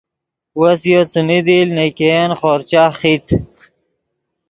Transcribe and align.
وس 0.59 0.79
یو 0.91 1.01
څیمین 1.11 1.41
دیل 1.47 1.67
نے 1.77 1.85
ګین 1.97 2.31
خورچہ 2.39 2.83
خیت 2.99 3.25